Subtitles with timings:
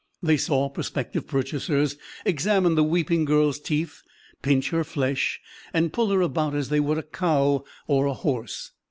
[0.23, 1.95] They saw prospective purchasers
[2.25, 4.01] examine the weeping girl's teeth,
[4.41, 5.39] pinch her flesh
[5.73, 8.71] and pull her about as they would a cow or a horse.